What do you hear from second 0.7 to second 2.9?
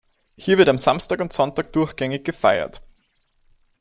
Samstag und Sonntag durchgängig gefeiert.